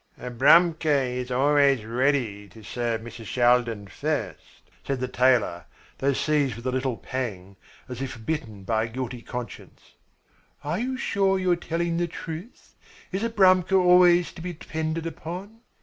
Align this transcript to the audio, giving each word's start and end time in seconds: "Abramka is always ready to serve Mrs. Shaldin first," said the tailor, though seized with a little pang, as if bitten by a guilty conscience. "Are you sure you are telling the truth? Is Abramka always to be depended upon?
"Abramka 0.19 1.13
is 1.15 1.29
always 1.29 1.85
ready 1.85 2.47
to 2.49 2.63
serve 2.63 3.01
Mrs. 3.01 3.25
Shaldin 3.27 3.85
first," 3.87 4.63
said 4.83 4.99
the 4.99 5.07
tailor, 5.07 5.65
though 5.99 6.13
seized 6.13 6.55
with 6.55 6.65
a 6.65 6.71
little 6.71 6.97
pang, 6.97 7.55
as 7.87 8.01
if 8.01 8.25
bitten 8.25 8.63
by 8.63 8.85
a 8.85 8.89
guilty 8.89 9.21
conscience. 9.21 9.93
"Are 10.63 10.79
you 10.79 10.97
sure 10.97 11.37
you 11.37 11.51
are 11.51 11.55
telling 11.55 11.97
the 11.97 12.07
truth? 12.07 12.73
Is 13.11 13.21
Abramka 13.21 13.75
always 13.79 14.31
to 14.33 14.41
be 14.41 14.53
depended 14.53 15.05
upon? 15.05 15.59